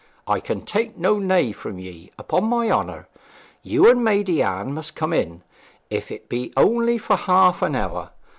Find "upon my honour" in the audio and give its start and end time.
2.17-3.07